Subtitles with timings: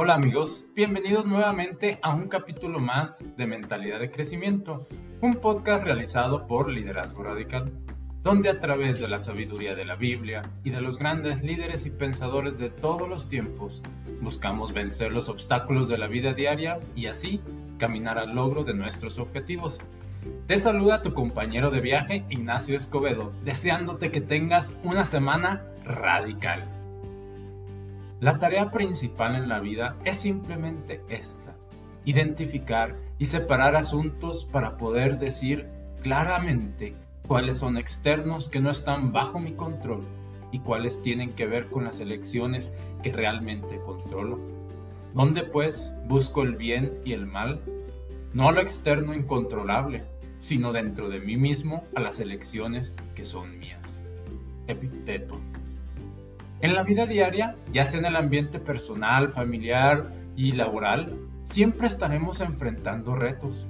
[0.00, 4.86] Hola amigos, bienvenidos nuevamente a un capítulo más de Mentalidad de Crecimiento,
[5.20, 7.72] un podcast realizado por Liderazgo Radical,
[8.22, 11.90] donde a través de la sabiduría de la Biblia y de los grandes líderes y
[11.90, 13.82] pensadores de todos los tiempos,
[14.20, 17.40] buscamos vencer los obstáculos de la vida diaria y así
[17.76, 19.80] caminar al logro de nuestros objetivos.
[20.46, 26.77] Te saluda tu compañero de viaje Ignacio Escobedo, deseándote que tengas una semana radical.
[28.20, 31.54] La tarea principal en la vida es simplemente esta,
[32.04, 35.68] identificar y separar asuntos para poder decir
[36.02, 36.96] claramente
[37.28, 40.00] cuáles son externos que no están bajo mi control
[40.50, 44.40] y cuáles tienen que ver con las elecciones que realmente controlo.
[45.14, 47.60] ¿Dónde pues busco el bien y el mal?
[48.34, 50.02] No a lo externo incontrolable,
[50.40, 54.04] sino dentro de mí mismo a las elecciones que son mías.
[54.66, 55.38] Epicteto.
[56.60, 62.40] En la vida diaria, ya sea en el ambiente personal, familiar y laboral, siempre estaremos
[62.40, 63.64] enfrentando retos.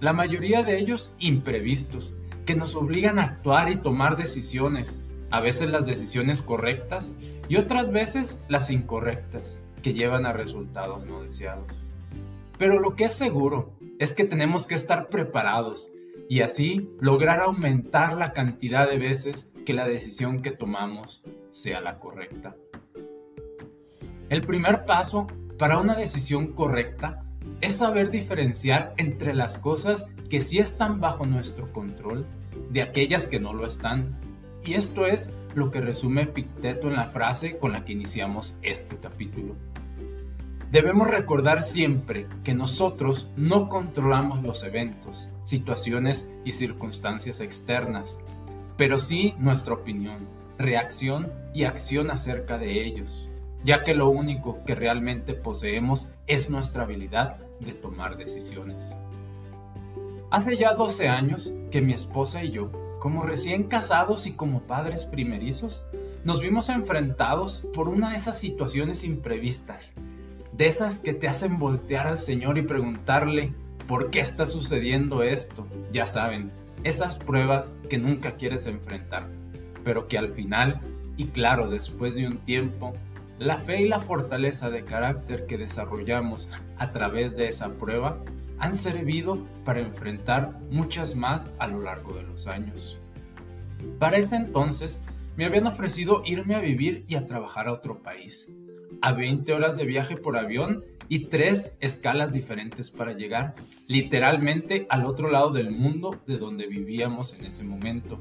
[0.00, 5.70] La mayoría de ellos imprevistos, que nos obligan a actuar y tomar decisiones, a veces
[5.70, 7.16] las decisiones correctas
[7.48, 11.66] y otras veces las incorrectas, que llevan a resultados no deseados.
[12.58, 15.92] Pero lo que es seguro es que tenemos que estar preparados
[16.28, 21.98] y así lograr aumentar la cantidad de veces que la decisión que tomamos sea la
[21.98, 22.56] correcta.
[24.28, 25.26] El primer paso
[25.58, 27.24] para una decisión correcta
[27.60, 32.26] es saber diferenciar entre las cosas que sí están bajo nuestro control
[32.70, 34.16] de aquellas que no lo están.
[34.64, 38.96] Y esto es lo que resume Picteto en la frase con la que iniciamos este
[38.96, 39.56] capítulo.
[40.70, 48.20] Debemos recordar siempre que nosotros no controlamos los eventos, situaciones y circunstancias externas,
[48.80, 53.28] pero sí nuestra opinión, reacción y acción acerca de ellos,
[53.62, 58.90] ya que lo único que realmente poseemos es nuestra habilidad de tomar decisiones.
[60.30, 65.04] Hace ya 12 años que mi esposa y yo, como recién casados y como padres
[65.04, 65.84] primerizos,
[66.24, 69.92] nos vimos enfrentados por una de esas situaciones imprevistas
[70.54, 73.52] de esas que te hacen voltear al Señor y preguntarle,
[73.86, 75.66] ¿por qué está sucediendo esto?
[75.92, 76.50] Ya saben,
[76.84, 79.26] esas pruebas que nunca quieres enfrentar,
[79.84, 80.80] pero que al final,
[81.16, 82.92] y claro, después de un tiempo,
[83.38, 86.48] la fe y la fortaleza de carácter que desarrollamos
[86.78, 88.18] a través de esa prueba
[88.58, 92.98] han servido para enfrentar muchas más a lo largo de los años.
[93.98, 95.02] Para ese entonces,
[95.36, 98.50] me habían ofrecido irme a vivir y a trabajar a otro país
[99.02, 103.54] a 20 horas de viaje por avión y tres escalas diferentes para llegar
[103.86, 108.20] literalmente al otro lado del mundo de donde vivíamos en ese momento.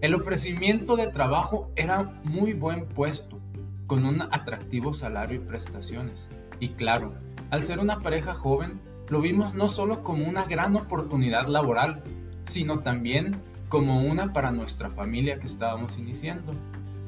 [0.00, 3.40] El ofrecimiento de trabajo era muy buen puesto,
[3.86, 6.28] con un atractivo salario y prestaciones.
[6.60, 7.14] Y claro,
[7.50, 12.02] al ser una pareja joven, lo vimos no solo como una gran oportunidad laboral,
[12.44, 13.36] sino también
[13.68, 16.52] como una para nuestra familia que estábamos iniciando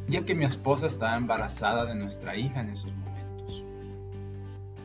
[0.08, 3.64] ya que mi esposa estaba embarazada de nuestra hija en esos momentos.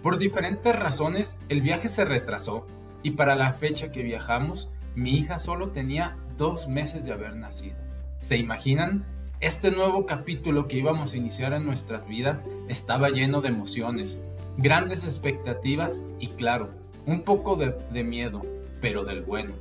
[0.01, 2.65] Por diferentes razones, el viaje se retrasó
[3.03, 7.75] y para la fecha que viajamos, mi hija solo tenía dos meses de haber nacido.
[8.21, 9.05] ¿Se imaginan?
[9.39, 14.19] Este nuevo capítulo que íbamos a iniciar en nuestras vidas estaba lleno de emociones,
[14.57, 16.69] grandes expectativas y claro,
[17.05, 18.41] un poco de, de miedo,
[18.81, 19.53] pero del bueno.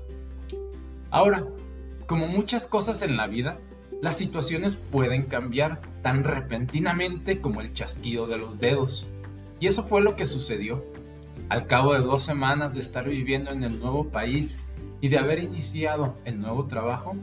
[1.10, 1.44] Ahora,
[2.06, 3.58] como muchas cosas en la vida,
[4.02, 9.06] las situaciones pueden cambiar tan repentinamente como el chasquido de los dedos.
[9.58, 10.82] Y eso fue lo que sucedió.
[11.50, 14.58] Al cabo de dos semanas de estar viviendo en el nuevo país
[15.02, 17.14] y de haber iniciado el nuevo trabajo,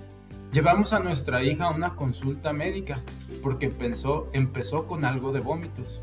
[0.51, 2.97] llevamos a nuestra hija a una consulta médica
[3.41, 6.01] porque pensó, empezó con algo de vómitos.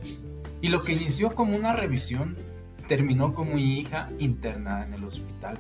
[0.61, 2.37] Y lo que inició como una revisión
[2.89, 5.59] terminó como mi hija internada en el hospital.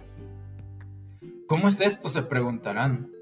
[1.46, 2.08] ¿Cómo es esto?
[2.08, 3.13] se preguntarán.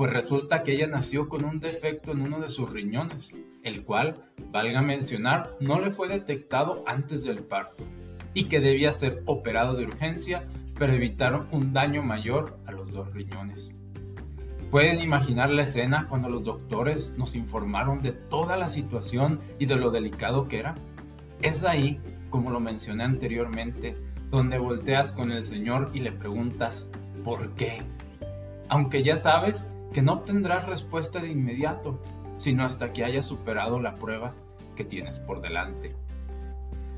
[0.00, 4.24] Pues resulta que ella nació con un defecto en uno de sus riñones, el cual,
[4.50, 7.84] valga mencionar, no le fue detectado antes del parto
[8.32, 10.46] y que debía ser operado de urgencia
[10.78, 13.72] para evitar un daño mayor a los dos riñones.
[14.70, 19.76] Pueden imaginar la escena cuando los doctores nos informaron de toda la situación y de
[19.76, 20.76] lo delicado que era.
[21.42, 22.00] Es ahí,
[22.30, 23.98] como lo mencioné anteriormente,
[24.30, 26.90] donde volteas con el Señor y le preguntas,
[27.22, 27.82] ¿por qué?
[28.70, 31.98] Aunque ya sabes que no obtendrás respuesta de inmediato,
[32.38, 34.34] sino hasta que hayas superado la prueba
[34.76, 35.94] que tienes por delante.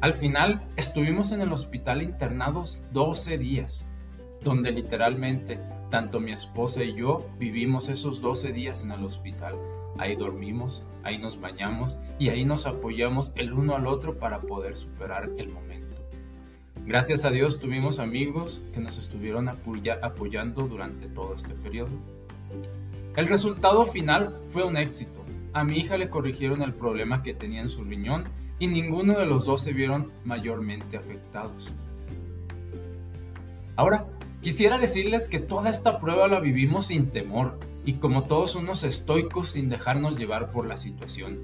[0.00, 3.86] Al final estuvimos en el hospital internados 12 días,
[4.42, 5.60] donde literalmente
[5.90, 9.54] tanto mi esposa y yo vivimos esos 12 días en el hospital,
[9.98, 14.76] ahí dormimos, ahí nos bañamos y ahí nos apoyamos el uno al otro para poder
[14.76, 15.96] superar el momento.
[16.84, 21.90] Gracias a Dios tuvimos amigos que nos estuvieron apoyando durante todo este periodo.
[23.16, 25.24] El resultado final fue un éxito.
[25.52, 28.24] A mi hija le corrigieron el problema que tenía en su riñón
[28.58, 31.70] y ninguno de los dos se vieron mayormente afectados.
[33.76, 34.06] Ahora,
[34.40, 39.50] quisiera decirles que toda esta prueba la vivimos sin temor y como todos unos estoicos
[39.50, 41.38] sin dejarnos llevar por la situación.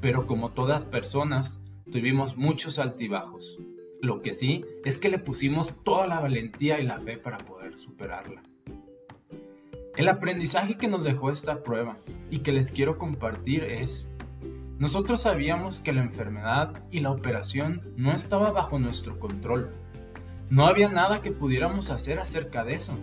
[0.00, 1.60] Pero como todas personas,
[1.90, 3.58] tuvimos muchos altibajos.
[4.02, 7.78] Lo que sí es que le pusimos toda la valentía y la fe para poder
[7.78, 8.42] superarla.
[10.00, 11.94] El aprendizaje que nos dejó esta prueba
[12.30, 14.08] y que les quiero compartir es,
[14.78, 19.68] nosotros sabíamos que la enfermedad y la operación no estaba bajo nuestro control.
[20.48, 22.94] No había nada que pudiéramos hacer acerca de eso.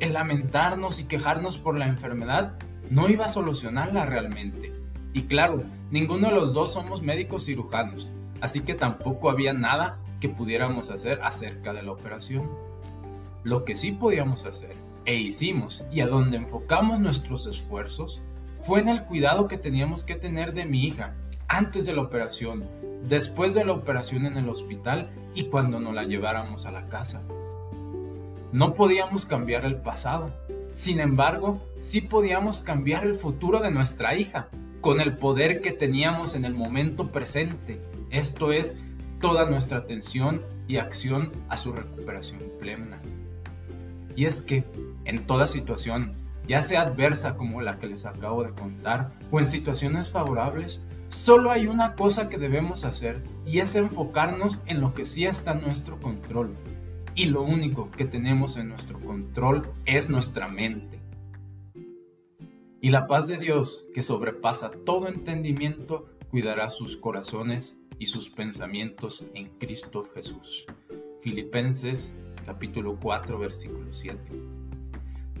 [0.00, 2.54] El lamentarnos y quejarnos por la enfermedad
[2.90, 4.72] no iba a solucionarla realmente.
[5.12, 5.62] Y claro,
[5.92, 8.10] ninguno de los dos somos médicos cirujanos,
[8.40, 12.50] así que tampoco había nada que pudiéramos hacer acerca de la operación.
[13.44, 18.20] Lo que sí podíamos hacer e hicimos y a donde enfocamos nuestros esfuerzos
[18.62, 21.14] fue en el cuidado que teníamos que tener de mi hija
[21.48, 22.64] antes de la operación,
[23.08, 27.22] después de la operación en el hospital y cuando nos la lleváramos a la casa.
[28.52, 30.30] No podíamos cambiar el pasado,
[30.74, 34.48] sin embargo, sí podíamos cambiar el futuro de nuestra hija
[34.80, 37.80] con el poder que teníamos en el momento presente,
[38.10, 38.80] esto es,
[39.20, 43.00] toda nuestra atención y acción a su recuperación plena.
[44.16, 44.64] Y es que
[45.04, 46.14] en toda situación,
[46.46, 51.50] ya sea adversa como la que les acabo de contar, o en situaciones favorables, solo
[51.50, 55.62] hay una cosa que debemos hacer y es enfocarnos en lo que sí está en
[55.62, 56.54] nuestro control.
[57.14, 61.00] Y lo único que tenemos en nuestro control es nuestra mente.
[62.80, 69.26] Y la paz de Dios, que sobrepasa todo entendimiento, cuidará sus corazones y sus pensamientos
[69.34, 70.64] en Cristo Jesús.
[71.20, 72.14] Filipenses
[72.46, 74.59] capítulo 4 versículo 7.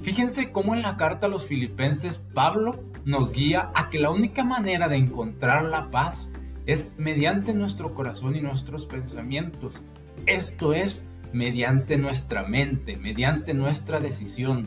[0.02, 4.44] Fíjense cómo en la carta a los filipenses Pablo nos guía a que la única
[4.44, 6.32] manera de encontrar la paz
[6.66, 9.82] es mediante nuestro corazón y nuestros pensamientos.
[10.24, 14.66] Esto es mediante nuestra mente, mediante nuestra decisión.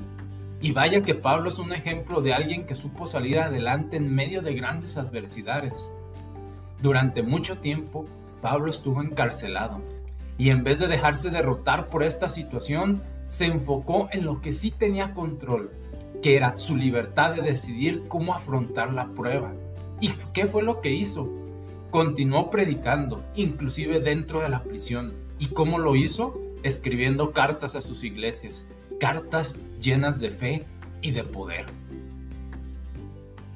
[0.62, 4.42] Y vaya que Pablo es un ejemplo de alguien que supo salir adelante en medio
[4.42, 5.94] de grandes adversidades.
[6.82, 8.06] Durante mucho tiempo,
[8.42, 9.82] Pablo estuvo encarcelado
[10.38, 13.02] y en vez de dejarse derrotar por esta situación,
[13.34, 15.72] se enfocó en lo que sí tenía control,
[16.22, 19.56] que era su libertad de decidir cómo afrontar la prueba.
[20.00, 21.28] ¿Y qué fue lo que hizo?
[21.90, 25.14] Continuó predicando, inclusive dentro de la prisión.
[25.40, 26.40] ¿Y cómo lo hizo?
[26.62, 28.70] Escribiendo cartas a sus iglesias,
[29.00, 30.66] cartas llenas de fe
[31.02, 31.66] y de poder.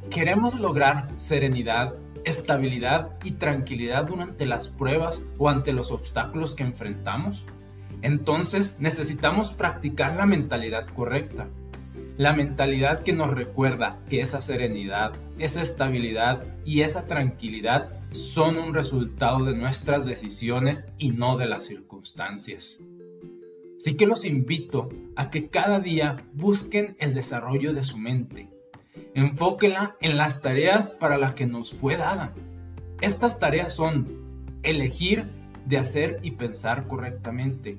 [0.09, 1.93] Queremos lograr serenidad,
[2.25, 7.45] estabilidad y tranquilidad durante las pruebas o ante los obstáculos que enfrentamos.
[8.01, 11.47] Entonces necesitamos practicar la mentalidad correcta.
[12.17, 18.73] La mentalidad que nos recuerda que esa serenidad, esa estabilidad y esa tranquilidad son un
[18.73, 22.79] resultado de nuestras decisiones y no de las circunstancias.
[23.77, 28.49] Así que los invito a que cada día busquen el desarrollo de su mente.
[29.13, 32.33] Enfóquenla en las tareas para las que nos fue dada.
[33.01, 34.07] Estas tareas son
[34.63, 35.25] elegir
[35.67, 37.77] de hacer y pensar correctamente.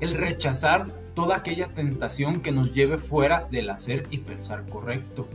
[0.00, 5.28] El rechazar toda aquella tentación que nos lleve fuera del hacer y pensar correcto.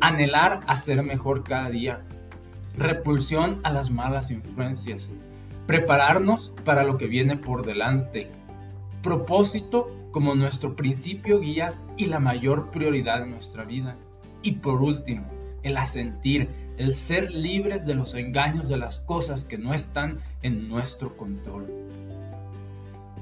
[0.00, 2.02] Anhelar a ser mejor cada día.
[2.76, 5.12] Repulsión a las malas influencias.
[5.66, 8.28] Prepararnos para lo que viene por delante.
[9.02, 13.96] Propósito como nuestro principio guía y la mayor prioridad en nuestra vida.
[14.42, 15.26] Y por último,
[15.62, 20.68] el asentir, el ser libres de los engaños de las cosas que no están en
[20.68, 21.66] nuestro control.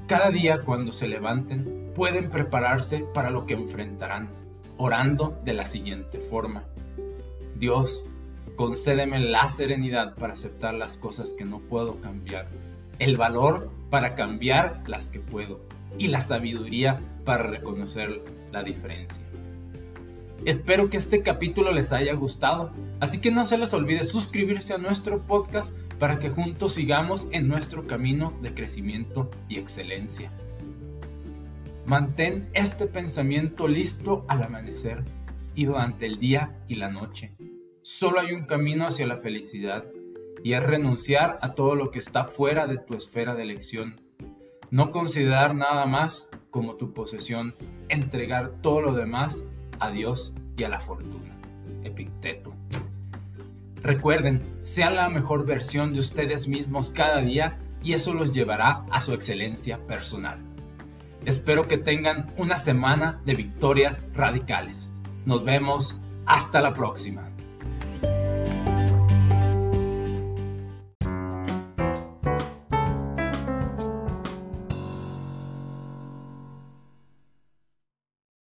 [0.05, 4.29] Cada día cuando se levanten pueden prepararse para lo que enfrentarán,
[4.77, 6.63] orando de la siguiente forma.
[7.57, 8.05] Dios,
[8.55, 12.47] concédeme la serenidad para aceptar las cosas que no puedo cambiar,
[12.99, 15.61] el valor para cambiar las que puedo
[15.97, 18.21] y la sabiduría para reconocer
[18.51, 19.23] la diferencia.
[20.45, 24.77] Espero que este capítulo les haya gustado, así que no se les olvide suscribirse a
[24.77, 30.31] nuestro podcast para que juntos sigamos en nuestro camino de crecimiento y excelencia.
[31.85, 35.03] Mantén este pensamiento listo al amanecer
[35.55, 37.33] y durante el día y la noche.
[37.81, 39.85] Solo hay un camino hacia la felicidad
[40.43, 43.99] y es renunciar a todo lo que está fuera de tu esfera de elección.
[44.69, 47.53] No considerar nada más como tu posesión,
[47.89, 49.43] entregar todo lo demás
[49.79, 51.35] a Dios y a la fortuna.
[51.83, 52.53] Epicteto.
[53.83, 59.01] Recuerden, sean la mejor versión de ustedes mismos cada día y eso los llevará a
[59.01, 60.39] su excelencia personal.
[61.25, 64.93] Espero que tengan una semana de victorias radicales.
[65.25, 67.26] Nos vemos hasta la próxima.